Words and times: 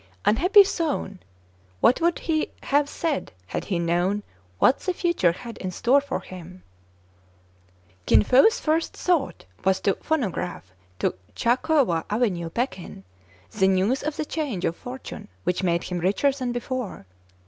Unhappy 0.25 0.63
Soun! 0.63 1.19
what 1.79 2.01
would 2.01 2.17
he 2.17 2.49
have 2.63 2.89
said 2.89 3.31
had 3.45 3.65
he 3.65 3.77
known 3.77 4.23
what 4.57 4.79
the 4.79 4.95
future 4.95 5.31
had 5.31 5.59
in 5.59 5.69
store 5.69 6.01
for 6.01 6.21
him? 6.21 6.63
Kin 8.07 8.23
Fo's 8.23 8.59
first 8.59 8.93
thought 8.97 9.45
was 9.63 9.79
to" 9.81 9.93
phonograph" 10.01 10.73
to 10.97 11.13
Cha 11.35 11.55
Coua 11.57 12.03
Avenue, 12.09 12.49
Pekin, 12.49 13.03
the 13.51 13.67
news 13.67 14.01
of 14.01 14.17
the 14.17 14.25
change 14.25 14.65
of 14.65 14.75
fortune 14.75 15.27
which 15.43 15.61
made 15.61 15.83
him 15.83 15.99
richer 15.99 16.31
than 16.31 16.51
before. 16.51 17.05